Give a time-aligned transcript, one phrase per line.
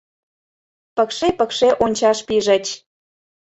[0.95, 2.65] Пыкше-пыкше ончаш пижыч.